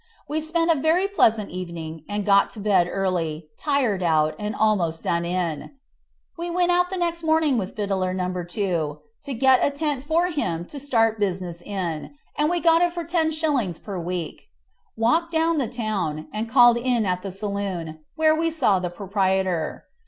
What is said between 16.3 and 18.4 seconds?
and called in at the saloon, where